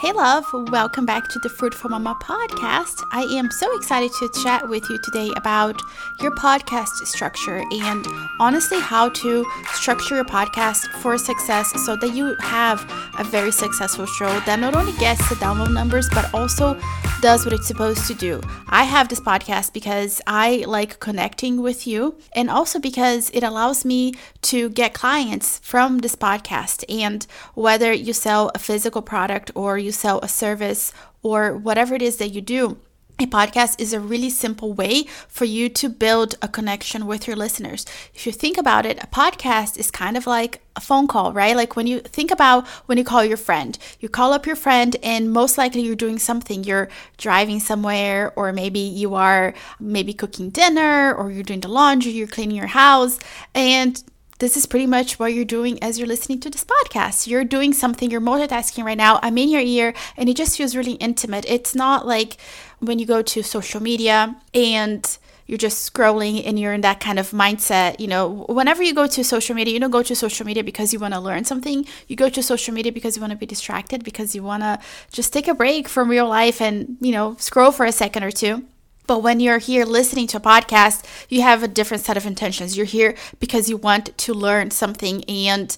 Hey, 0.00 0.12
love, 0.12 0.46
welcome 0.54 1.04
back 1.04 1.28
to 1.28 1.38
the 1.40 1.50
Fruitful 1.50 1.90
Mama 1.90 2.16
podcast. 2.22 3.02
I 3.12 3.24
am 3.24 3.50
so 3.50 3.76
excited 3.76 4.10
to 4.18 4.30
chat 4.42 4.66
with 4.66 4.88
you 4.88 4.98
today 5.04 5.30
about 5.36 5.78
your 6.22 6.34
podcast 6.36 6.88
structure 7.04 7.62
and 7.70 8.06
honestly 8.38 8.80
how 8.80 9.10
to 9.10 9.44
structure 9.74 10.14
your 10.14 10.24
podcast 10.24 10.86
for 11.02 11.18
success 11.18 11.70
so 11.84 11.96
that 11.96 12.14
you 12.14 12.34
have 12.40 12.80
a 13.18 13.24
very 13.24 13.52
successful 13.52 14.06
show 14.06 14.40
that 14.46 14.58
not 14.58 14.74
only 14.74 14.92
gets 14.92 15.28
the 15.28 15.34
download 15.34 15.74
numbers 15.74 16.08
but 16.14 16.32
also 16.32 16.80
does 17.20 17.44
what 17.44 17.52
it's 17.52 17.66
supposed 17.66 18.06
to 18.06 18.14
do. 18.14 18.40
I 18.68 18.84
have 18.84 19.08
this 19.08 19.20
podcast 19.20 19.74
because 19.74 20.22
I 20.26 20.64
like 20.66 21.00
connecting 21.00 21.60
with 21.60 21.86
you 21.86 22.16
and 22.32 22.48
also 22.48 22.78
because 22.78 23.30
it 23.30 23.42
allows 23.42 23.84
me 23.84 24.14
to 24.42 24.70
get 24.70 24.94
clients 24.94 25.58
from 25.58 25.98
this 25.98 26.16
podcast. 26.16 26.84
And 26.88 27.26
whether 27.54 27.92
you 27.92 28.14
sell 28.14 28.50
a 28.54 28.58
physical 28.58 29.02
product 29.02 29.50
or 29.54 29.76
you 29.76 29.89
sell 29.92 30.20
a 30.20 30.28
service 30.28 30.92
or 31.22 31.56
whatever 31.56 31.94
it 31.94 32.02
is 32.02 32.16
that 32.16 32.30
you 32.30 32.40
do, 32.40 32.78
a 33.20 33.26
podcast 33.26 33.78
is 33.78 33.92
a 33.92 34.00
really 34.00 34.30
simple 34.30 34.72
way 34.72 35.04
for 35.28 35.44
you 35.44 35.68
to 35.68 35.90
build 35.90 36.36
a 36.40 36.48
connection 36.48 37.06
with 37.06 37.26
your 37.26 37.36
listeners. 37.36 37.84
If 38.14 38.24
you 38.24 38.32
think 38.32 38.56
about 38.56 38.86
it, 38.86 39.02
a 39.02 39.06
podcast 39.06 39.76
is 39.76 39.90
kind 39.90 40.16
of 40.16 40.26
like 40.26 40.62
a 40.74 40.80
phone 40.80 41.06
call, 41.06 41.34
right? 41.34 41.54
Like 41.54 41.76
when 41.76 41.86
you 41.86 42.00
think 42.00 42.30
about 42.30 42.66
when 42.86 42.96
you 42.96 43.04
call 43.04 43.22
your 43.22 43.36
friend, 43.36 43.78
you 43.98 44.08
call 44.08 44.32
up 44.32 44.46
your 44.46 44.56
friend, 44.56 44.96
and 45.02 45.30
most 45.30 45.58
likely 45.58 45.82
you're 45.82 45.96
doing 45.96 46.18
something. 46.18 46.64
You're 46.64 46.88
driving 47.18 47.60
somewhere, 47.60 48.32
or 48.36 48.54
maybe 48.54 48.80
you 48.80 49.14
are 49.14 49.52
maybe 49.78 50.14
cooking 50.14 50.48
dinner, 50.48 51.12
or 51.12 51.30
you're 51.30 51.42
doing 51.42 51.60
the 51.60 51.68
laundry, 51.68 52.12
you're 52.12 52.26
cleaning 52.26 52.56
your 52.56 52.68
house, 52.68 53.18
and 53.54 54.02
this 54.40 54.56
is 54.56 54.66
pretty 54.66 54.86
much 54.86 55.18
what 55.18 55.32
you're 55.34 55.44
doing 55.44 55.80
as 55.82 55.98
you're 55.98 56.08
listening 56.08 56.40
to 56.40 56.50
this 56.50 56.64
podcast. 56.64 57.26
You're 57.26 57.44
doing 57.44 57.72
something, 57.72 58.10
you're 58.10 58.20
multitasking 58.20 58.84
right 58.84 58.98
now. 58.98 59.20
I'm 59.22 59.38
in 59.38 59.50
your 59.50 59.60
ear, 59.60 59.94
and 60.16 60.28
it 60.28 60.36
just 60.36 60.56
feels 60.56 60.74
really 60.74 60.94
intimate. 60.94 61.44
It's 61.46 61.74
not 61.74 62.06
like 62.06 62.38
when 62.80 62.98
you 62.98 63.06
go 63.06 63.22
to 63.22 63.42
social 63.42 63.82
media 63.82 64.34
and 64.54 65.18
you're 65.46 65.58
just 65.58 65.92
scrolling 65.92 66.46
and 66.46 66.58
you're 66.58 66.72
in 66.72 66.80
that 66.82 67.00
kind 67.00 67.18
of 67.18 67.32
mindset. 67.32 67.98
You 68.00 68.06
know, 68.06 68.46
whenever 68.48 68.82
you 68.82 68.94
go 68.94 69.06
to 69.08 69.24
social 69.24 69.54
media, 69.54 69.74
you 69.74 69.80
don't 69.80 69.90
go 69.90 70.02
to 70.02 70.14
social 70.14 70.46
media 70.46 70.62
because 70.62 70.92
you 70.92 71.00
want 71.00 71.12
to 71.12 71.20
learn 71.20 71.44
something. 71.44 71.84
You 72.06 72.16
go 72.16 72.28
to 72.28 72.42
social 72.42 72.72
media 72.72 72.92
because 72.92 73.16
you 73.16 73.20
want 73.20 73.32
to 73.32 73.36
be 73.36 73.46
distracted, 73.46 74.04
because 74.04 74.34
you 74.34 74.42
want 74.42 74.62
to 74.62 74.78
just 75.12 75.32
take 75.32 75.48
a 75.48 75.54
break 75.54 75.88
from 75.88 76.08
real 76.08 76.28
life 76.28 76.62
and, 76.62 76.96
you 77.00 77.12
know, 77.12 77.36
scroll 77.38 77.72
for 77.72 77.84
a 77.84 77.92
second 77.92 78.22
or 78.22 78.30
two. 78.30 78.64
But 79.10 79.24
when 79.24 79.40
you're 79.40 79.58
here 79.58 79.84
listening 79.84 80.28
to 80.28 80.36
a 80.36 80.40
podcast, 80.40 81.04
you 81.28 81.42
have 81.42 81.64
a 81.64 81.66
different 81.66 82.04
set 82.04 82.16
of 82.16 82.26
intentions. 82.26 82.76
You're 82.76 82.86
here 82.86 83.16
because 83.40 83.68
you 83.68 83.76
want 83.76 84.16
to 84.16 84.32
learn 84.32 84.70
something 84.70 85.24
and 85.24 85.74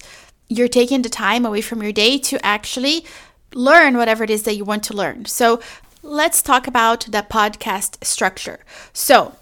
you're 0.49 0.67
taking 0.67 1.01
the 1.01 1.09
time 1.09 1.43
away 1.43 1.61
from 1.61 1.81
your 1.81 1.91
day 1.91 2.19
to 2.19 2.45
actually 2.45 3.03
learn 3.55 3.97
whatever 3.97 4.23
it 4.23 4.29
is 4.29 4.43
that 4.43 4.55
you 4.55 4.63
want 4.63 4.83
to 4.83 4.93
learn. 4.93 5.25
So 5.25 5.59
let's 6.03 6.43
talk 6.43 6.67
about 6.67 7.05
the 7.05 7.25
podcast 7.27 8.05
structure. 8.05 8.59
So, 8.93 9.33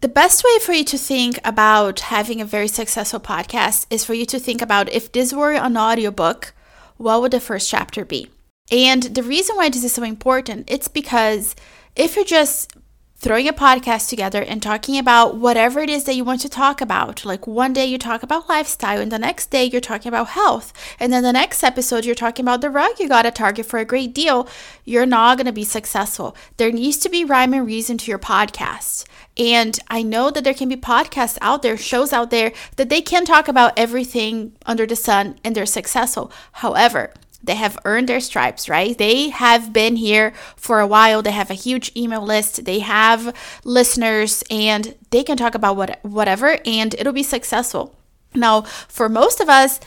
the 0.00 0.08
best 0.08 0.42
way 0.42 0.58
for 0.62 0.72
you 0.72 0.84
to 0.84 0.96
think 0.96 1.38
about 1.44 2.00
having 2.00 2.40
a 2.40 2.46
very 2.46 2.68
successful 2.68 3.20
podcast 3.20 3.84
is 3.90 4.06
for 4.06 4.14
you 4.14 4.24
to 4.24 4.38
think 4.38 4.62
about 4.62 4.90
if 4.90 5.12
this 5.12 5.34
were 5.34 5.52
an 5.52 5.76
audiobook, 5.76 6.54
what 6.96 7.20
would 7.20 7.32
the 7.32 7.40
first 7.40 7.68
chapter 7.68 8.06
be? 8.06 8.30
And 8.70 9.02
the 9.02 9.22
reason 9.22 9.56
why 9.56 9.68
this 9.68 9.84
is 9.84 9.92
so 9.92 10.02
important, 10.02 10.70
it's 10.70 10.88
because 10.88 11.54
if 11.94 12.16
you're 12.16 12.24
just 12.24 12.74
throwing 13.16 13.48
a 13.48 13.52
podcast 13.52 14.08
together 14.08 14.42
and 14.42 14.62
talking 14.62 14.98
about 14.98 15.36
whatever 15.36 15.80
it 15.80 15.88
is 15.88 16.04
that 16.04 16.14
you 16.14 16.24
want 16.24 16.40
to 16.42 16.48
talk 16.48 16.80
about. 16.80 17.24
Like 17.24 17.46
one 17.46 17.72
day 17.72 17.86
you 17.86 17.96
talk 17.96 18.22
about 18.22 18.48
lifestyle, 18.48 19.00
and 19.00 19.10
the 19.10 19.18
next 19.18 19.50
day 19.50 19.64
you're 19.64 19.80
talking 19.80 20.08
about 20.08 20.28
health, 20.28 20.72
and 21.00 21.12
then 21.12 21.22
the 21.22 21.32
next 21.32 21.62
episode 21.62 22.04
you're 22.04 22.14
talking 22.14 22.44
about 22.44 22.60
the 22.60 22.70
rug 22.70 22.98
you 22.98 23.08
got 23.08 23.26
at 23.26 23.34
Target 23.34 23.66
for 23.66 23.78
a 23.78 23.84
great 23.84 24.14
deal. 24.14 24.48
You're 24.84 25.06
not 25.06 25.38
going 25.38 25.46
to 25.46 25.52
be 25.52 25.64
successful. 25.64 26.36
There 26.56 26.72
needs 26.72 26.98
to 26.98 27.08
be 27.08 27.24
rhyme 27.24 27.54
and 27.54 27.66
reason 27.66 27.98
to 27.98 28.10
your 28.10 28.18
podcast. 28.18 29.06
And 29.36 29.78
I 29.88 30.02
know 30.02 30.30
that 30.30 30.44
there 30.44 30.54
can 30.54 30.68
be 30.68 30.76
podcasts 30.76 31.38
out 31.40 31.62
there, 31.62 31.76
shows 31.76 32.12
out 32.12 32.30
there 32.30 32.52
that 32.76 32.88
they 32.88 33.00
can 33.00 33.24
talk 33.24 33.48
about 33.48 33.76
everything 33.76 34.52
under 34.64 34.86
the 34.86 34.96
sun 34.96 35.38
and 35.42 35.54
they're 35.54 35.66
successful. 35.66 36.30
However, 36.52 37.12
they 37.44 37.54
have 37.54 37.78
earned 37.84 38.08
their 38.08 38.20
stripes, 38.20 38.68
right? 38.68 38.96
They 38.96 39.28
have 39.28 39.72
been 39.72 39.96
here 39.96 40.32
for 40.56 40.80
a 40.80 40.86
while. 40.86 41.22
They 41.22 41.32
have 41.32 41.50
a 41.50 41.54
huge 41.54 41.92
email 41.96 42.22
list. 42.22 42.64
They 42.64 42.80
have 42.80 43.34
listeners 43.64 44.42
and 44.50 44.94
they 45.10 45.22
can 45.22 45.36
talk 45.36 45.54
about 45.54 45.76
what, 45.76 45.98
whatever 46.02 46.58
and 46.64 46.94
it'll 46.94 47.12
be 47.12 47.22
successful. 47.22 47.94
Now, 48.34 48.62
for 48.62 49.08
most 49.08 49.40
of 49.40 49.48
us, 49.48 49.78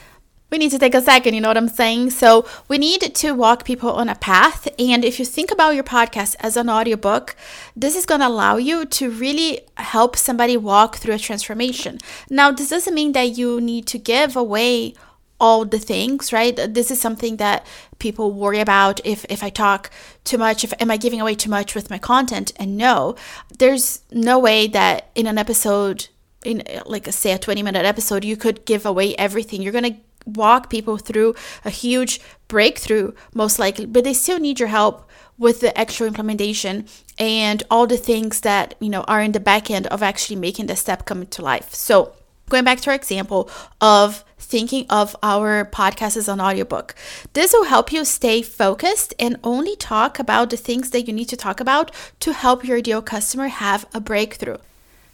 we 0.50 0.58
need 0.58 0.72
to 0.72 0.80
take 0.80 0.96
a 0.96 1.02
second, 1.02 1.34
you 1.34 1.42
know 1.42 1.50
what 1.50 1.58
I'm 1.58 1.68
saying? 1.68 2.12
So, 2.12 2.48
we 2.70 2.78
need 2.78 3.02
to 3.16 3.34
walk 3.34 3.66
people 3.66 3.92
on 3.92 4.08
a 4.08 4.16
path. 4.16 4.68
And 4.80 5.04
if 5.04 5.20
you 5.20 5.26
think 5.26 5.52
about 5.52 5.76
your 5.76 5.84
podcast 5.84 6.38
as 6.40 6.56
an 6.56 6.70
audiobook, 6.70 7.36
this 7.76 7.98
is 7.98 8.06
going 8.06 8.22
to 8.22 8.28
allow 8.28 8.56
you 8.56 8.86
to 8.86 9.12
really 9.12 9.62
help 9.76 10.16
somebody 10.16 10.56
walk 10.56 10.98
through 10.98 11.16
a 11.16 11.20
transformation. 11.20 11.98
Now, 12.30 12.52
this 12.52 12.70
doesn't 12.70 12.94
mean 12.94 13.12
that 13.12 13.38
you 13.38 13.60
need 13.60 13.88
to 13.88 14.00
give 14.00 14.38
away 14.38 14.94
all 15.40 15.66
the 15.66 15.80
things 15.80 16.34
right? 16.34 16.56
This 16.56 16.92
is 16.92 17.00
something 17.00 17.38
that 17.38 17.66
people 18.00 18.32
worry 18.32 18.60
about. 18.60 19.00
If 19.06 19.26
if 19.30 19.44
i 19.44 19.50
talk 19.50 19.90
too 20.24 20.38
much 20.38 20.64
if 20.64 20.74
am 20.80 20.92
i 20.92 20.98
giving 20.98 21.22
away 21.22 21.36
too 21.36 21.50
much 21.50 21.76
with 21.76 21.90
my 21.90 21.98
content? 21.98 22.52
And 22.58 22.78
no 22.78 23.16
there's 23.60 24.02
no 24.12 24.40
way 24.40 24.68
that 24.68 25.10
in 25.16 25.28
an 25.28 25.38
episode 25.38 26.08
in 26.46 26.64
like 26.86 27.08
a, 27.08 27.12
say 27.12 27.32
a 27.34 27.38
20 27.38 27.64
minute 27.64 27.86
episode 27.86 28.24
you 28.24 28.38
could 28.38 28.66
give 28.66 28.86
away 28.86 29.16
everything. 29.16 29.62
You're 29.62 29.72
going 29.80 29.94
to 29.94 30.00
walk 30.26 30.70
people 30.70 30.98
through 30.98 31.34
a 31.64 31.70
huge 31.70 32.20
breakthrough 32.50 33.14
most 33.34 33.60
likely 33.60 33.86
but 33.86 34.04
they 34.04 34.14
still 34.14 34.38
need 34.40 34.60
your 34.60 34.68
help 34.68 35.10
with 35.38 35.62
the 35.62 35.78
actual 35.78 36.06
implementation 36.06 36.86
and 37.18 37.64
all 37.72 37.88
the 37.88 37.98
things 37.98 38.42
that 38.42 38.76
you 38.80 38.90
know 38.90 39.02
are 39.04 39.22
in 39.22 39.32
the 39.32 39.40
back 39.40 39.70
end 39.70 39.88
of 39.88 40.04
actually 40.04 40.36
making 40.36 40.68
the 40.68 40.76
step 40.76 41.06
come 41.06 41.26
to 41.26 41.42
life. 41.42 41.74
So 41.74 42.14
going 42.50 42.64
back 42.64 42.80
to 42.82 42.90
our 42.90 42.96
example 42.96 43.50
of 43.82 44.24
thinking 44.38 44.86
of 44.90 45.16
our 45.22 45.66
podcast 45.66 46.18
as 46.18 46.28
an 46.28 46.40
audiobook. 46.40 46.96
This 47.34 47.54
will 47.54 47.66
help 47.66 47.92
you 47.92 48.06
stay 48.06 48.42
focused 48.42 49.14
and 49.20 49.38
only 49.44 49.76
talk 49.76 50.20
about 50.20 50.50
the 50.50 50.58
things 50.58 50.92
that 50.92 51.08
you 51.08 51.14
need 51.14 51.30
to 51.30 51.38
talk 51.38 51.60
about 51.60 51.92
to 52.22 52.34
help 52.34 52.64
your 52.64 52.78
ideal 52.78 53.02
customer 53.02 53.48
have 53.48 53.86
a 53.94 54.00
breakthrough. 54.00 54.58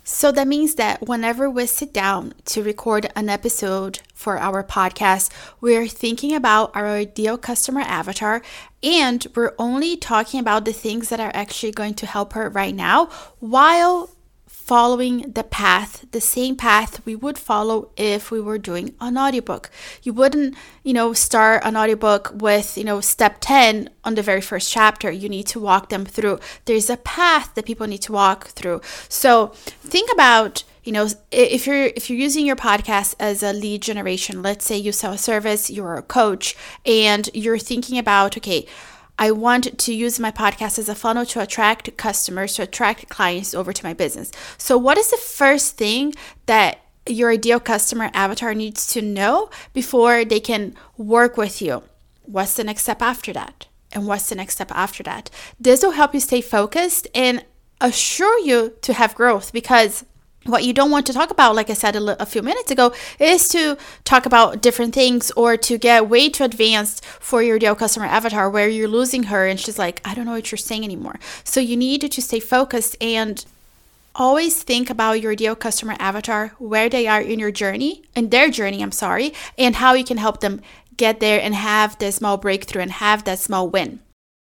So 0.05 0.33
that 0.33 0.49
means 0.49 0.75
that 0.75 1.07
whenever 1.07 1.49
we 1.49 1.65
sit 1.65 1.93
down 1.93 2.33
to 2.45 2.61
record 2.61 3.09
an 3.15 3.29
episode 3.29 4.01
for 4.13 4.37
our 4.37 4.61
podcast, 4.61 5.31
we're 5.61 5.87
thinking 5.87 6.35
about 6.35 6.75
our 6.75 6.87
ideal 6.87 7.37
customer 7.37 7.79
avatar 7.81 8.41
and 8.81 9.25
we're 9.33 9.55
only 9.57 9.95
talking 9.95 10.41
about 10.41 10.65
the 10.65 10.73
things 10.73 11.07
that 11.07 11.21
are 11.21 11.31
actually 11.33 11.71
going 11.71 11.93
to 11.93 12.05
help 12.05 12.33
her 12.33 12.49
right 12.49 12.75
now 12.75 13.05
while 13.39 14.09
following 14.65 15.31
the 15.33 15.43
path, 15.43 16.05
the 16.11 16.21
same 16.21 16.55
path 16.55 17.05
we 17.05 17.15
would 17.15 17.37
follow 17.37 17.89
if 17.97 18.31
we 18.31 18.39
were 18.39 18.57
doing 18.57 18.95
an 19.01 19.17
audiobook. 19.17 19.69
You 20.03 20.13
wouldn't, 20.13 20.55
you 20.83 20.93
know, 20.93 21.11
start 21.11 21.63
an 21.65 21.75
audiobook 21.75 22.31
with, 22.33 22.77
you 22.77 22.85
know, 22.85 23.01
step 23.01 23.37
10 23.41 23.89
on 24.05 24.15
the 24.15 24.21
very 24.21 24.39
first 24.39 24.71
chapter. 24.71 25.11
You 25.11 25.27
need 25.27 25.47
to 25.47 25.59
walk 25.59 25.89
them 25.89 26.05
through. 26.05 26.39
There's 26.65 26.89
a 26.89 26.97
path 26.97 27.53
that 27.55 27.65
people 27.65 27.87
need 27.87 28.03
to 28.03 28.13
walk 28.13 28.47
through. 28.47 28.81
So 29.09 29.47
think 29.47 30.09
about 30.13 30.63
you 30.83 30.91
know 30.91 31.07
if 31.31 31.65
you're 31.65 31.85
if 31.95 32.09
you're 32.09 32.19
using 32.19 32.45
your 32.45 32.57
podcast 32.57 33.15
as 33.17 33.41
a 33.41 33.53
lead 33.53 33.81
generation 33.81 34.41
let's 34.41 34.65
say 34.65 34.77
you 34.77 34.91
sell 34.91 35.13
a 35.13 35.17
service 35.17 35.69
you're 35.69 35.95
a 35.95 36.01
coach 36.01 36.57
and 36.85 37.29
you're 37.33 37.57
thinking 37.57 37.97
about 37.97 38.35
okay 38.35 38.65
I 39.17 39.31
want 39.31 39.77
to 39.77 39.93
use 39.93 40.19
my 40.19 40.31
podcast 40.31 40.79
as 40.79 40.89
a 40.89 40.95
funnel 40.95 41.25
to 41.27 41.41
attract 41.41 41.95
customers, 41.97 42.55
to 42.55 42.63
attract 42.63 43.09
clients 43.09 43.53
over 43.53 43.71
to 43.71 43.85
my 43.85 43.93
business. 43.93 44.31
So, 44.57 44.77
what 44.77 44.97
is 44.97 45.11
the 45.11 45.17
first 45.17 45.77
thing 45.77 46.13
that 46.45 46.79
your 47.07 47.31
ideal 47.31 47.59
customer 47.59 48.09
avatar 48.13 48.53
needs 48.53 48.87
to 48.87 49.01
know 49.01 49.49
before 49.73 50.25
they 50.25 50.39
can 50.39 50.75
work 50.97 51.37
with 51.37 51.61
you? 51.61 51.83
What's 52.23 52.55
the 52.55 52.63
next 52.63 52.83
step 52.83 53.01
after 53.01 53.33
that? 53.33 53.67
And 53.91 54.07
what's 54.07 54.29
the 54.29 54.35
next 54.35 54.55
step 54.55 54.71
after 54.71 55.03
that? 55.03 55.29
This 55.59 55.83
will 55.83 55.91
help 55.91 56.13
you 56.13 56.19
stay 56.19 56.41
focused 56.41 57.07
and 57.13 57.45
assure 57.79 58.39
you 58.39 58.73
to 58.81 58.93
have 58.93 59.13
growth 59.13 59.53
because 59.53 60.05
what 60.45 60.63
you 60.63 60.73
don't 60.73 60.91
want 60.91 61.05
to 61.07 61.13
talk 61.13 61.31
about, 61.31 61.55
like 61.55 61.69
I 61.69 61.73
said 61.73 61.95
a, 61.95 62.21
a, 62.21 62.25
few 62.25 62.41
minutes 62.41 62.71
ago, 62.71 62.93
is 63.19 63.47
to 63.49 63.77
talk 64.03 64.25
about 64.25 64.61
different 64.61 64.93
things 64.93 65.31
or 65.31 65.57
to 65.57 65.77
get 65.77 66.09
way 66.09 66.29
too 66.29 66.43
advanced 66.43 67.03
for 67.05 67.41
your 67.41 67.55
ideal 67.55 67.75
customer 67.75 68.05
avatar 68.05 68.49
where 68.49 68.67
you're 68.67 68.87
losing 68.87 69.23
her 69.23 69.47
and 69.47 69.59
she's 69.59 69.79
like, 69.79 70.01
I 70.03 70.13
don't 70.13 70.25
know 70.25 70.33
what 70.33 70.51
you're 70.51 70.57
saying 70.57 70.83
anymore. 70.83 71.19
So 71.43 71.59
you 71.59 71.77
need 71.77 72.01
to 72.11 72.21
stay 72.21 72.39
focused 72.39 72.97
and 73.01 73.45
always 74.15 74.61
think 74.61 74.89
about 74.89 75.21
your 75.21 75.31
ideal 75.31 75.55
customer 75.55 75.95
avatar, 75.99 76.49
where 76.59 76.89
they 76.89 77.07
are 77.07 77.21
in 77.21 77.39
your 77.39 77.51
journey, 77.51 78.03
in 78.15 78.29
their 78.29 78.49
journey, 78.49 78.81
I'm 78.81 78.91
sorry, 78.91 79.33
and 79.57 79.75
how 79.75 79.93
you 79.93 80.03
can 80.03 80.17
help 80.17 80.41
them 80.41 80.61
get 80.97 81.19
there 81.19 81.41
and 81.41 81.55
have 81.55 81.97
the 81.97 82.11
small 82.11 82.37
breakthrough 82.37 82.83
and 82.83 82.91
have 82.91 83.23
that 83.23 83.39
small 83.39 83.67
win. 83.67 83.99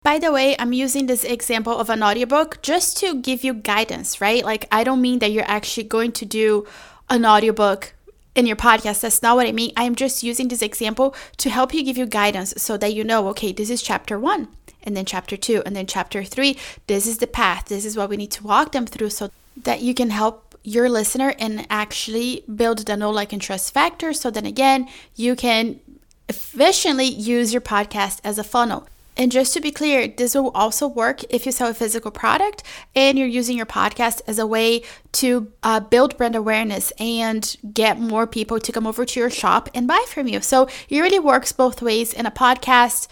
By 0.07 0.19
the 0.19 0.31
way, 0.31 0.55
I'm 0.57 0.71
using 0.71 1.07
this 1.07 1.25
example 1.25 1.77
of 1.77 1.89
an 1.89 2.01
audiobook 2.01 2.61
just 2.61 2.95
to 2.99 3.15
give 3.15 3.43
you 3.43 3.53
guidance, 3.53 4.21
right? 4.21 4.41
Like, 4.41 4.65
I 4.71 4.85
don't 4.85 5.01
mean 5.01 5.19
that 5.19 5.33
you're 5.33 5.51
actually 5.51 5.83
going 5.83 6.13
to 6.13 6.25
do 6.25 6.65
an 7.09 7.25
audiobook 7.25 7.93
in 8.33 8.45
your 8.45 8.55
podcast. 8.55 9.01
That's 9.01 9.21
not 9.21 9.35
what 9.35 9.47
I 9.47 9.51
mean. 9.51 9.73
I'm 9.75 9.95
just 9.95 10.23
using 10.23 10.47
this 10.47 10.61
example 10.61 11.13
to 11.35 11.49
help 11.49 11.73
you 11.73 11.83
give 11.83 11.97
you 11.97 12.05
guidance 12.05 12.53
so 12.55 12.77
that 12.77 12.93
you 12.93 13.03
know, 13.03 13.27
okay, 13.27 13.51
this 13.51 13.69
is 13.69 13.81
chapter 13.81 14.17
one. 14.17 14.47
and 14.83 14.95
then 14.95 15.03
chapter 15.03 15.35
two, 15.35 15.61
and 15.65 15.75
then 15.75 15.85
chapter 15.85 16.23
three. 16.23 16.55
This 16.87 17.05
is 17.05 17.17
the 17.17 17.27
path. 17.27 17.65
This 17.65 17.83
is 17.83 17.97
what 17.97 18.09
we 18.09 18.15
need 18.15 18.31
to 18.31 18.47
walk 18.47 18.71
them 18.71 18.85
through 18.85 19.09
so 19.09 19.29
that 19.63 19.81
you 19.81 19.93
can 19.93 20.11
help 20.11 20.57
your 20.63 20.89
listener 20.89 21.33
and 21.37 21.67
actually 21.69 22.45
build 22.55 22.85
the 22.85 22.95
know, 22.95 23.11
like, 23.11 23.33
and 23.33 23.41
trust 23.41 23.73
factor. 23.73 24.13
So 24.13 24.31
then 24.31 24.45
again, 24.45 24.87
you 25.17 25.35
can 25.35 25.81
efficiently 26.29 27.07
use 27.07 27.51
your 27.51 27.59
podcast 27.59 28.21
as 28.23 28.39
a 28.39 28.43
funnel. 28.45 28.87
And 29.17 29.31
just 29.31 29.53
to 29.55 29.61
be 29.61 29.71
clear, 29.71 30.07
this 30.07 30.35
will 30.35 30.51
also 30.51 30.87
work 30.87 31.23
if 31.31 31.45
you 31.47 31.51
sell 31.51 31.69
a 31.69 31.73
physical 31.73 32.11
product 32.11 32.61
and 32.95 33.17
you're 33.17 33.27
using 33.27 33.57
your 33.57 33.65
podcast 33.65 34.21
as 34.27 34.37
a 34.37 34.45
way 34.45 34.83
to 35.13 35.51
uh, 35.63 35.79
build 35.79 36.15
brand 36.17 36.35
awareness 36.35 36.93
and 36.99 37.55
get 37.73 37.99
more 37.99 38.27
people 38.27 38.59
to 38.59 38.71
come 38.71 38.85
over 38.85 39.05
to 39.05 39.19
your 39.19 39.31
shop 39.31 39.69
and 39.73 39.87
buy 39.87 40.05
from 40.07 40.27
you. 40.27 40.39
So 40.41 40.67
it 40.87 40.99
really 41.01 41.19
works 41.19 41.51
both 41.51 41.81
ways 41.81 42.13
in 42.13 42.27
a 42.27 42.31
podcast 42.31 43.07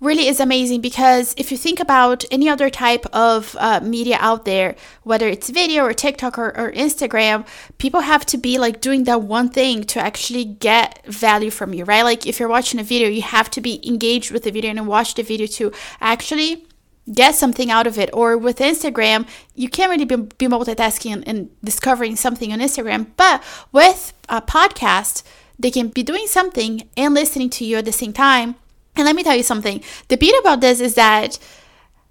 really 0.00 0.28
is 0.28 0.40
amazing 0.40 0.80
because 0.80 1.34
if 1.36 1.52
you 1.52 1.58
think 1.58 1.78
about 1.78 2.24
any 2.30 2.48
other 2.48 2.70
type 2.70 3.04
of 3.12 3.54
uh, 3.60 3.80
media 3.80 4.16
out 4.20 4.44
there, 4.46 4.74
whether 5.02 5.28
it's 5.28 5.50
video 5.50 5.84
or 5.84 5.92
TikTok 5.92 6.38
or, 6.38 6.56
or, 6.56 6.72
Instagram, 6.72 7.46
people 7.78 8.00
have 8.00 8.24
to 8.26 8.38
be 8.38 8.58
like 8.58 8.80
doing 8.80 9.04
that 9.04 9.22
one 9.22 9.50
thing 9.50 9.84
to 9.84 10.00
actually 10.00 10.44
get 10.44 11.04
value 11.04 11.50
from 11.50 11.74
you, 11.74 11.84
right? 11.84 12.02
Like 12.02 12.26
if 12.26 12.40
you're 12.40 12.48
watching 12.48 12.80
a 12.80 12.82
video, 12.82 13.08
you 13.08 13.22
have 13.22 13.50
to 13.50 13.60
be 13.60 13.86
engaged 13.86 14.30
with 14.30 14.44
the 14.44 14.50
video 14.50 14.70
and 14.70 14.86
watch 14.86 15.14
the 15.14 15.22
video 15.22 15.46
to 15.48 15.72
actually 16.00 16.66
get 17.12 17.34
something 17.34 17.70
out 17.70 17.86
of 17.86 17.98
it. 17.98 18.08
Or 18.14 18.38
with 18.38 18.58
Instagram, 18.58 19.28
you 19.54 19.68
can't 19.68 19.90
really 19.90 20.06
be, 20.06 20.16
be 20.16 20.46
multitasking 20.46 21.12
and, 21.12 21.28
and 21.28 21.50
discovering 21.62 22.16
something 22.16 22.52
on 22.52 22.60
Instagram, 22.60 23.08
but 23.16 23.42
with 23.70 24.14
a 24.28 24.40
podcast, 24.40 25.22
they 25.58 25.70
can 25.70 25.88
be 25.88 26.02
doing 26.02 26.26
something 26.26 26.88
and 26.96 27.12
listening 27.12 27.50
to 27.50 27.66
you 27.66 27.76
at 27.76 27.84
the 27.84 27.92
same 27.92 28.14
time 28.14 28.54
and 28.96 29.04
let 29.04 29.16
me 29.16 29.22
tell 29.22 29.36
you 29.36 29.42
something 29.42 29.82
the 30.08 30.16
beauty 30.16 30.38
about 30.38 30.60
this 30.60 30.80
is 30.80 30.94
that 30.94 31.38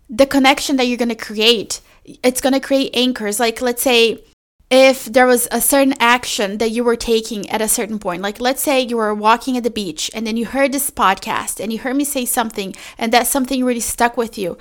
the 0.09 0.25
connection 0.25 0.77
that 0.77 0.85
you're 0.85 0.97
going 0.97 1.09
to 1.09 1.15
create, 1.15 1.81
it's 2.23 2.41
going 2.41 2.53
to 2.53 2.59
create 2.59 2.95
anchors. 2.95 3.39
Like, 3.39 3.61
let's 3.61 3.83
say, 3.83 4.23
if 4.71 5.05
there 5.05 5.25
was 5.25 5.47
a 5.51 5.61
certain 5.61 5.93
action 5.99 6.57
that 6.59 6.71
you 6.71 6.83
were 6.83 6.95
taking 6.95 7.49
at 7.49 7.61
a 7.61 7.67
certain 7.67 7.97
point, 7.97 8.21
like 8.21 8.39
let's 8.39 8.61
say 8.61 8.81
you 8.81 8.97
were 8.97 9.13
walking 9.13 9.57
at 9.57 9.63
the 9.63 9.69
beach 9.69 10.11
and 10.13 10.27
then 10.27 10.37
you 10.37 10.45
heard 10.45 10.71
this 10.71 10.91
podcast 10.91 11.59
and 11.59 11.73
you 11.73 11.79
heard 11.79 11.95
me 11.95 12.03
say 12.03 12.23
something 12.23 12.75
and 12.97 13.11
that 13.11 13.25
something 13.25 13.63
really 13.63 13.79
stuck 13.79 14.15
with 14.15 14.37
you. 14.37 14.57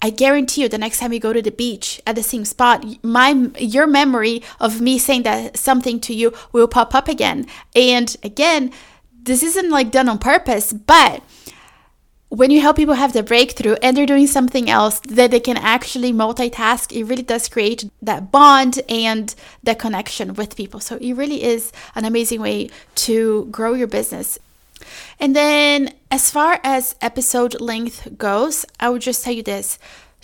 I 0.00 0.08
guarantee 0.08 0.62
you 0.62 0.68
the 0.68 0.78
next 0.78 1.00
time 1.00 1.12
you 1.12 1.20
go 1.20 1.34
to 1.34 1.42
the 1.42 1.50
beach 1.50 2.00
at 2.06 2.16
the 2.16 2.22
same 2.22 2.46
spot, 2.46 2.84
my 3.04 3.50
your 3.58 3.86
memory 3.86 4.42
of 4.58 4.80
me 4.80 4.98
saying 4.98 5.24
that 5.24 5.58
something 5.58 6.00
to 6.00 6.14
you 6.14 6.32
will 6.52 6.66
pop 6.66 6.94
up 6.94 7.06
again. 7.06 7.46
And 7.76 8.16
again, 8.22 8.72
this 9.22 9.42
isn't 9.42 9.70
like 9.70 9.90
done 9.90 10.08
on 10.08 10.18
purpose, 10.18 10.72
but 10.72 11.22
when 12.34 12.50
you 12.50 12.62
help 12.62 12.76
people 12.76 12.94
have 12.94 13.12
the 13.12 13.22
breakthrough 13.22 13.74
and 13.82 13.94
they're 13.94 14.06
doing 14.06 14.26
something 14.26 14.70
else 14.70 15.00
that 15.00 15.30
they 15.30 15.38
can 15.38 15.58
actually 15.58 16.14
multitask, 16.14 16.90
it 16.90 17.04
really 17.04 17.22
does 17.22 17.46
create 17.46 17.90
that 18.00 18.32
bond 18.32 18.80
and 18.88 19.34
that 19.62 19.78
connection 19.78 20.32
with 20.32 20.56
people. 20.56 20.80
So 20.80 20.96
it 20.96 21.12
really 21.12 21.42
is 21.42 21.72
an 21.94 22.06
amazing 22.06 22.40
way 22.40 22.70
to 22.94 23.44
grow 23.50 23.74
your 23.74 23.86
business. 23.86 24.38
And 25.20 25.36
then, 25.36 25.92
as 26.10 26.30
far 26.30 26.58
as 26.64 26.94
episode 27.02 27.60
length 27.60 28.16
goes, 28.16 28.64
I 28.80 28.88
would 28.88 29.02
just 29.02 29.22
tell 29.22 29.34
you 29.34 29.42
this 29.42 29.78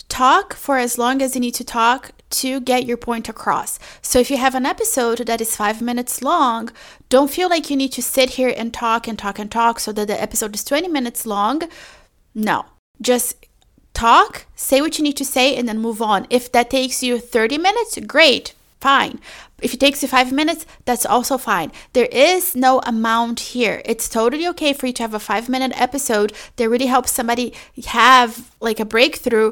talk 0.09 0.55
for 0.55 0.79
as 0.79 0.97
long 0.97 1.21
as 1.21 1.35
you 1.35 1.41
need 1.41 1.53
to 1.53 1.63
talk 1.63 2.11
to 2.31 2.59
get 2.59 2.87
your 2.87 2.97
point 2.97 3.29
across. 3.29 3.77
So 4.01 4.17
if 4.17 4.31
you 4.31 4.37
have 4.37 4.55
an 4.55 4.65
episode 4.65 5.19
that 5.19 5.41
is 5.41 5.55
five 5.55 5.81
minutes 5.81 6.23
long, 6.23 6.71
don't 7.09 7.29
feel 7.29 7.49
like 7.49 7.69
you 7.69 7.75
need 7.75 7.91
to 7.93 8.01
sit 8.01 8.31
here 8.31 8.53
and 8.55 8.73
talk 8.73 9.07
and 9.07 9.17
talk 9.17 9.37
and 9.37 9.51
talk 9.51 9.79
so 9.79 9.91
that 9.91 10.07
the 10.07 10.19
episode 10.19 10.55
is 10.55 10.63
20 10.63 10.87
minutes 10.87 11.27
long. 11.27 11.61
No, 12.33 12.65
just 13.01 13.45
talk, 13.93 14.45
say 14.55 14.81
what 14.81 14.97
you 14.97 15.03
need 15.03 15.17
to 15.17 15.25
say, 15.25 15.55
and 15.55 15.67
then 15.67 15.79
move 15.79 16.01
on. 16.01 16.27
If 16.29 16.51
that 16.51 16.69
takes 16.69 17.03
you 17.03 17.19
30 17.19 17.57
minutes, 17.57 17.97
great, 18.07 18.53
fine. 18.79 19.19
If 19.61 19.73
it 19.73 19.79
takes 19.79 20.01
you 20.01 20.07
five 20.07 20.31
minutes, 20.31 20.65
that's 20.85 21.05
also 21.05 21.37
fine. 21.37 21.71
There 21.93 22.07
is 22.11 22.55
no 22.55 22.79
amount 22.85 23.39
here. 23.39 23.81
It's 23.85 24.07
totally 24.07 24.47
okay 24.49 24.73
for 24.73 24.87
you 24.87 24.93
to 24.93 25.03
have 25.03 25.13
a 25.13 25.19
five 25.19 25.49
minute 25.49 25.73
episode 25.75 26.33
that 26.55 26.69
really 26.69 26.85
helps 26.85 27.11
somebody 27.11 27.53
have 27.87 28.51
like 28.61 28.79
a 28.79 28.85
breakthrough 28.85 29.51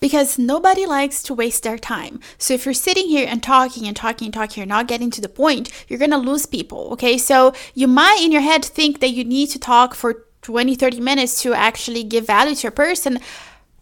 because 0.00 0.38
nobody 0.38 0.86
likes 0.86 1.22
to 1.24 1.34
waste 1.34 1.62
their 1.62 1.78
time. 1.78 2.20
So 2.36 2.54
if 2.54 2.64
you're 2.64 2.74
sitting 2.74 3.08
here 3.08 3.26
and 3.28 3.42
talking 3.42 3.86
and 3.86 3.96
talking 3.96 4.26
and 4.26 4.34
talking, 4.34 4.60
you're 4.60 4.66
not 4.66 4.88
getting 4.88 5.10
to 5.10 5.20
the 5.20 5.28
point, 5.28 5.70
you're 5.88 5.98
to 5.98 6.16
lose 6.16 6.46
people. 6.46 6.88
Okay. 6.92 7.18
So 7.18 7.52
you 7.74 7.88
might 7.88 8.20
in 8.22 8.32
your 8.32 8.42
head 8.42 8.64
think 8.64 9.00
that 9.00 9.10
you 9.10 9.24
need 9.24 9.50
to 9.50 9.58
talk 9.58 9.94
for 9.94 10.24
20, 10.48 10.76
30 10.76 11.00
minutes 11.00 11.42
to 11.42 11.52
actually 11.52 12.02
give 12.02 12.26
value 12.26 12.54
to 12.54 12.68
a 12.68 12.70
person. 12.70 13.18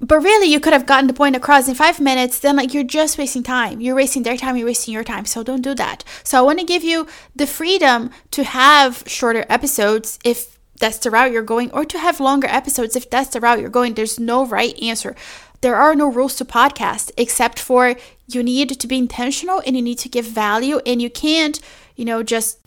But 0.00 0.18
really, 0.18 0.48
you 0.48 0.58
could 0.58 0.72
have 0.72 0.84
gotten 0.84 1.06
the 1.06 1.14
point 1.14 1.36
across 1.36 1.68
in 1.68 1.76
five 1.76 2.00
minutes, 2.00 2.40
then, 2.40 2.56
like, 2.56 2.74
you're 2.74 2.82
just 2.82 3.16
wasting 3.16 3.44
time. 3.44 3.80
You're 3.80 3.94
wasting 3.94 4.24
their 4.24 4.36
time, 4.36 4.56
you're 4.56 4.66
wasting 4.66 4.92
your 4.92 5.04
time. 5.04 5.26
So, 5.26 5.44
don't 5.44 5.62
do 5.62 5.76
that. 5.76 6.02
So, 6.24 6.36
I 6.36 6.42
want 6.42 6.58
to 6.58 6.64
give 6.64 6.82
you 6.82 7.06
the 7.36 7.46
freedom 7.46 8.10
to 8.32 8.42
have 8.42 9.04
shorter 9.06 9.46
episodes 9.48 10.18
if 10.24 10.58
that's 10.80 10.98
the 10.98 11.08
route 11.08 11.30
you're 11.30 11.42
going, 11.54 11.70
or 11.70 11.84
to 11.84 12.00
have 12.00 12.18
longer 12.18 12.48
episodes 12.48 12.96
if 12.96 13.08
that's 13.08 13.30
the 13.30 13.40
route 13.40 13.60
you're 13.60 13.70
going. 13.70 13.94
There's 13.94 14.18
no 14.18 14.44
right 14.44 14.76
answer. 14.82 15.14
There 15.60 15.76
are 15.76 15.94
no 15.94 16.10
rules 16.10 16.34
to 16.36 16.44
podcast 16.44 17.12
except 17.16 17.60
for 17.60 17.94
you 18.26 18.42
need 18.42 18.80
to 18.80 18.88
be 18.88 18.98
intentional 18.98 19.62
and 19.64 19.76
you 19.76 19.82
need 19.82 20.00
to 20.00 20.08
give 20.08 20.24
value, 20.24 20.80
and 20.84 21.00
you 21.00 21.10
can't, 21.10 21.60
you 21.94 22.04
know, 22.04 22.24
just 22.24 22.58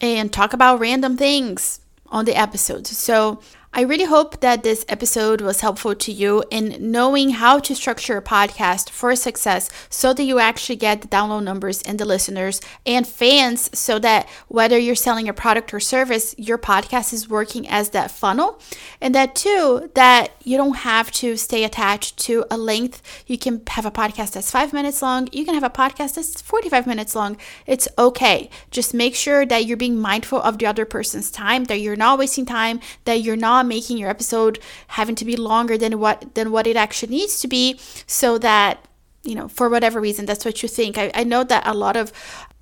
and 0.00 0.32
talk 0.32 0.52
about 0.52 0.78
random 0.78 1.16
things 1.16 1.80
on 2.10 2.24
the 2.24 2.34
episode. 2.36 2.86
So 2.86 3.40
I 3.72 3.82
really 3.82 4.04
hope 4.04 4.40
that 4.40 4.64
this 4.64 4.84
episode 4.88 5.40
was 5.40 5.60
helpful 5.60 5.94
to 5.94 6.10
you 6.10 6.42
in 6.50 6.76
knowing 6.80 7.30
how 7.30 7.60
to 7.60 7.76
structure 7.76 8.16
a 8.16 8.22
podcast 8.22 8.90
for 8.90 9.14
success 9.14 9.70
so 9.88 10.12
that 10.12 10.24
you 10.24 10.40
actually 10.40 10.74
get 10.74 11.02
the 11.02 11.06
download 11.06 11.44
numbers 11.44 11.80
and 11.82 11.96
the 11.96 12.04
listeners 12.04 12.60
and 12.84 13.06
fans 13.06 13.70
so 13.72 14.00
that 14.00 14.28
whether 14.48 14.76
you're 14.76 14.96
selling 14.96 15.28
a 15.28 15.32
product 15.32 15.72
or 15.72 15.78
service, 15.78 16.34
your 16.36 16.58
podcast 16.58 17.12
is 17.12 17.28
working 17.28 17.68
as 17.68 17.90
that 17.90 18.10
funnel. 18.10 18.60
And 19.00 19.14
that 19.14 19.36
too, 19.36 19.88
that 19.94 20.32
you 20.42 20.56
don't 20.56 20.78
have 20.78 21.12
to 21.12 21.36
stay 21.36 21.62
attached 21.62 22.16
to 22.24 22.44
a 22.50 22.58
length. 22.58 23.00
You 23.28 23.38
can 23.38 23.62
have 23.68 23.86
a 23.86 23.92
podcast 23.92 24.32
that's 24.32 24.50
five 24.50 24.72
minutes 24.72 25.00
long, 25.00 25.28
you 25.30 25.44
can 25.44 25.54
have 25.54 25.62
a 25.62 25.70
podcast 25.70 26.14
that's 26.14 26.42
45 26.42 26.88
minutes 26.88 27.14
long. 27.14 27.36
It's 27.66 27.86
okay. 27.96 28.50
Just 28.72 28.94
make 28.94 29.14
sure 29.14 29.46
that 29.46 29.64
you're 29.64 29.76
being 29.76 29.96
mindful 29.96 30.42
of 30.42 30.58
the 30.58 30.66
other 30.66 30.84
person's 30.84 31.30
time, 31.30 31.66
that 31.66 31.78
you're 31.78 31.94
not 31.94 32.18
wasting 32.18 32.46
time, 32.46 32.80
that 33.04 33.22
you're 33.22 33.36
not 33.36 33.59
making 33.66 33.98
your 33.98 34.10
episode 34.10 34.58
having 34.88 35.14
to 35.14 35.24
be 35.24 35.36
longer 35.36 35.76
than 35.76 35.98
what 35.98 36.34
than 36.34 36.50
what 36.50 36.66
it 36.66 36.76
actually 36.76 37.10
needs 37.10 37.40
to 37.40 37.48
be 37.48 37.78
so 38.06 38.38
that 38.38 38.86
you 39.22 39.34
know 39.34 39.48
for 39.48 39.68
whatever 39.68 40.00
reason 40.00 40.26
that's 40.26 40.44
what 40.44 40.62
you 40.62 40.68
think. 40.68 40.98
I, 40.98 41.10
I 41.14 41.24
know 41.24 41.44
that 41.44 41.66
a 41.66 41.74
lot 41.74 41.96
of 41.96 42.12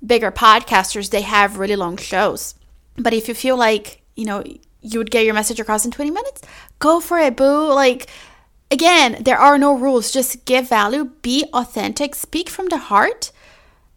bigger 0.05 0.31
podcasters 0.31 1.09
they 1.09 1.21
have 1.21 1.57
really 1.57 1.75
long 1.75 1.97
shows. 1.97 2.55
But 2.97 3.13
if 3.13 3.27
you 3.27 3.33
feel 3.33 3.57
like 3.57 4.01
you 4.15 4.25
know 4.25 4.43
you 4.81 4.99
would 4.99 5.11
get 5.11 5.25
your 5.25 5.33
message 5.33 5.59
across 5.59 5.83
in 5.83 5.91
20 5.91 6.11
minutes 6.11 6.41
go 6.79 6.99
for 6.99 7.19
it 7.19 7.35
boo. 7.35 7.73
Like 7.73 8.07
again 8.71 9.21
there 9.21 9.37
are 9.37 9.57
no 9.57 9.77
rules. 9.77 10.11
Just 10.11 10.45
give 10.45 10.69
value 10.69 11.11
be 11.21 11.45
authentic 11.53 12.15
speak 12.15 12.49
from 12.49 12.67
the 12.67 12.77
heart 12.77 13.31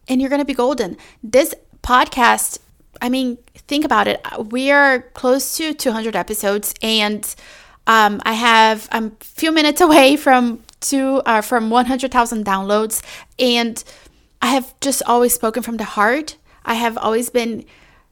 and 0.09 0.21
you're 0.21 0.31
going 0.31 0.41
to 0.41 0.45
be 0.45 0.55
golden. 0.55 0.97
This 1.23 1.55
podcast 1.83 2.59
I 3.03 3.09
mean, 3.09 3.39
think 3.67 3.85
about 3.85 4.09
it. 4.09 4.25
We 4.51 4.71
are 4.71 5.01
close 5.15 5.57
to 5.57 5.75
200 5.75 6.17
episodes, 6.17 6.75
and 6.83 7.23
um, 7.87 8.21
I 8.25 8.35
have 8.35 8.89
I'm 8.93 9.17
a 9.21 9.25
few 9.25 9.53
minutes 9.53 9.81
away 9.87 10.17
from 10.17 10.63
two 10.81 11.23
uh, 11.27 11.41
from 11.41 11.71
100,000 11.71 12.45
downloads, 12.45 13.03
and 13.39 13.83
I 14.41 14.49
have 14.49 14.79
just 14.81 15.03
always 15.07 15.33
spoken 15.33 15.63
from 15.63 15.77
the 15.77 15.85
heart. 15.85 16.37
I 16.65 16.75
have 16.75 16.97
always 16.99 17.31
been 17.31 17.65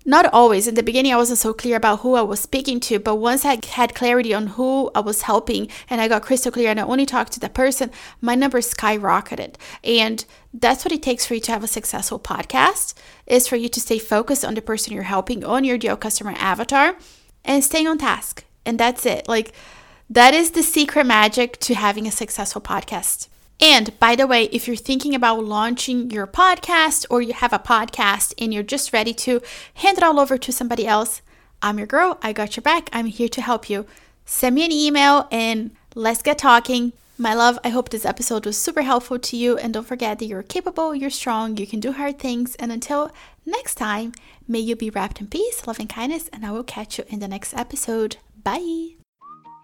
not 0.04 0.26
always. 0.32 0.66
In 0.66 0.74
the 0.74 0.82
beginning 0.82 1.12
i 1.12 1.16
wasn't 1.16 1.38
so 1.38 1.52
clear 1.52 1.76
about 1.76 2.00
who 2.00 2.14
i 2.14 2.22
was 2.22 2.40
speaking 2.40 2.80
to 2.80 2.98
but 2.98 3.16
once 3.16 3.44
i 3.44 3.58
had 3.68 3.94
clarity 3.94 4.32
on 4.32 4.48
who 4.48 4.90
i 4.94 5.00
was 5.00 5.22
helping 5.22 5.68
and 5.88 6.00
i 6.00 6.08
got 6.08 6.22
crystal 6.22 6.52
clear 6.52 6.70
and 6.70 6.80
i 6.80 6.82
only 6.82 7.06
talked 7.06 7.32
to 7.32 7.40
that 7.40 7.54
person 7.54 7.90
my 8.20 8.34
numbers 8.34 8.72
skyrocketed. 8.72 9.54
And 9.84 10.24
that's 10.52 10.84
what 10.84 10.92
it 10.92 11.02
takes 11.02 11.26
for 11.26 11.34
you 11.34 11.40
to 11.40 11.52
have 11.52 11.64
a 11.64 11.68
successful 11.68 12.18
podcast 12.18 12.94
is 13.26 13.46
for 13.46 13.56
you 13.56 13.68
to 13.68 13.80
stay 13.80 13.98
focused 13.98 14.44
on 14.44 14.54
the 14.54 14.62
person 14.62 14.92
you're 14.92 15.04
helping 15.04 15.44
on 15.44 15.64
your 15.64 15.76
ideal 15.76 15.96
customer 15.96 16.34
avatar 16.36 16.96
and 17.44 17.62
staying 17.62 17.86
on 17.86 17.98
task. 17.98 18.44
And 18.66 18.78
that's 18.78 19.06
it. 19.06 19.28
Like 19.28 19.52
that 20.08 20.34
is 20.34 20.52
the 20.52 20.62
secret 20.62 21.06
magic 21.06 21.58
to 21.60 21.74
having 21.74 22.06
a 22.06 22.10
successful 22.10 22.60
podcast 22.60 23.28
and 23.60 23.98
by 23.98 24.16
the 24.16 24.26
way, 24.26 24.44
if 24.44 24.66
you're 24.66 24.76
thinking 24.76 25.14
about 25.14 25.44
launching 25.44 26.10
your 26.10 26.26
podcast 26.26 27.04
or 27.10 27.20
you 27.20 27.34
have 27.34 27.52
a 27.52 27.58
podcast 27.58 28.32
and 28.38 28.54
you're 28.54 28.62
just 28.62 28.92
ready 28.92 29.12
to 29.14 29.40
hand 29.74 29.98
it 29.98 30.04
all 30.04 30.18
over 30.18 30.38
to 30.38 30.52
somebody 30.52 30.86
else, 30.86 31.20
I'm 31.62 31.78
your 31.78 31.86
girl. 31.86 32.18
I 32.22 32.32
got 32.32 32.56
your 32.56 32.62
back. 32.62 32.88
I'm 32.92 33.06
here 33.06 33.28
to 33.28 33.42
help 33.42 33.68
you. 33.68 33.86
Send 34.24 34.54
me 34.54 34.64
an 34.64 34.72
email 34.72 35.28
and 35.30 35.72
let's 35.94 36.22
get 36.22 36.38
talking. 36.38 36.92
My 37.18 37.34
love, 37.34 37.58
I 37.62 37.68
hope 37.68 37.90
this 37.90 38.06
episode 38.06 38.46
was 38.46 38.56
super 38.56 38.80
helpful 38.80 39.18
to 39.18 39.36
you. 39.36 39.58
And 39.58 39.74
don't 39.74 39.86
forget 39.86 40.18
that 40.18 40.24
you're 40.24 40.42
capable, 40.42 40.94
you're 40.94 41.10
strong, 41.10 41.58
you 41.58 41.66
can 41.66 41.80
do 41.80 41.92
hard 41.92 42.18
things. 42.18 42.54
And 42.54 42.72
until 42.72 43.10
next 43.44 43.74
time, 43.74 44.12
may 44.48 44.60
you 44.60 44.74
be 44.74 44.88
wrapped 44.88 45.20
in 45.20 45.26
peace, 45.26 45.66
love, 45.66 45.78
and 45.78 45.88
kindness. 45.88 46.28
And 46.32 46.46
I 46.46 46.52
will 46.52 46.64
catch 46.64 46.96
you 46.96 47.04
in 47.08 47.18
the 47.18 47.28
next 47.28 47.52
episode. 47.52 48.16
Bye. 48.42 48.94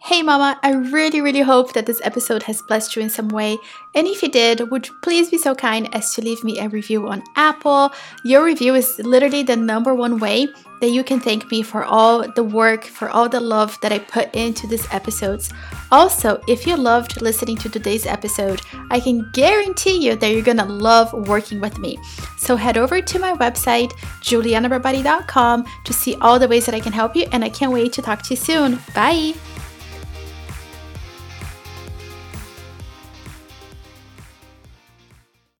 Hey 0.02 0.22
mama, 0.22 0.58
I 0.62 0.72
really, 0.72 1.20
really 1.20 1.40
hope 1.40 1.72
that 1.72 1.86
this 1.86 2.00
episode 2.04 2.44
has 2.44 2.62
blessed 2.62 2.94
you 2.94 3.02
in 3.02 3.10
some 3.10 3.28
way. 3.28 3.58
And 3.94 4.06
if 4.06 4.22
you 4.22 4.28
did, 4.28 4.70
would 4.70 4.86
you 4.86 4.94
please 5.02 5.30
be 5.30 5.38
so 5.38 5.54
kind 5.54 5.92
as 5.94 6.14
to 6.14 6.22
leave 6.22 6.44
me 6.44 6.60
a 6.60 6.68
review 6.68 7.08
on 7.08 7.24
Apple? 7.34 7.92
Your 8.22 8.44
review 8.44 8.74
is 8.74 9.00
literally 9.00 9.42
the 9.42 9.56
number 9.56 9.94
one 9.94 10.18
way 10.18 10.48
that 10.80 10.90
you 10.90 11.02
can 11.02 11.18
thank 11.18 11.50
me 11.50 11.62
for 11.62 11.82
all 11.82 12.30
the 12.32 12.44
work, 12.44 12.84
for 12.84 13.08
all 13.08 13.28
the 13.28 13.40
love 13.40 13.76
that 13.80 13.90
I 13.90 13.98
put 13.98 14.32
into 14.36 14.68
these 14.68 14.86
episodes. 14.92 15.50
Also, 15.90 16.40
if 16.46 16.66
you 16.66 16.76
loved 16.76 17.20
listening 17.22 17.56
to 17.56 17.68
today's 17.68 18.06
episode, 18.06 18.60
I 18.90 19.00
can 19.00 19.28
guarantee 19.32 19.98
you 20.06 20.14
that 20.14 20.30
you're 20.30 20.42
gonna 20.42 20.66
love 20.66 21.12
working 21.26 21.60
with 21.60 21.78
me. 21.78 21.98
So 22.36 22.54
head 22.54 22.76
over 22.76 23.00
to 23.00 23.18
my 23.18 23.32
website, 23.32 23.92
julianabarbati.com, 24.20 25.64
to 25.84 25.92
see 25.92 26.14
all 26.20 26.38
the 26.38 26.48
ways 26.48 26.66
that 26.66 26.74
I 26.74 26.80
can 26.80 26.92
help 26.92 27.16
you, 27.16 27.26
and 27.32 27.42
I 27.42 27.48
can't 27.48 27.72
wait 27.72 27.92
to 27.94 28.02
talk 28.02 28.22
to 28.22 28.34
you 28.34 28.36
soon. 28.36 28.78
Bye! 28.94 29.34